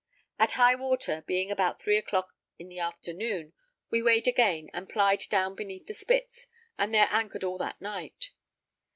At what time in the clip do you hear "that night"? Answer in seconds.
7.59-8.31